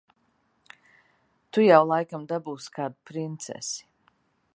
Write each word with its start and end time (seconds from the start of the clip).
Tu 1.51 1.65
jau 1.65 1.81
laikam 1.91 2.25
dabūsi 2.31 2.73
kādu 2.79 2.99
princesi. 3.11 3.87